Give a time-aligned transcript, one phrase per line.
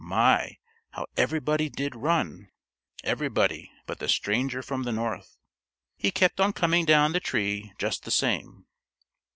[0.03, 0.57] My,
[0.93, 2.49] how everybody did run,
[3.03, 5.37] everybody but the stranger from the North.
[5.95, 8.65] He kept on coming down the tree just the same.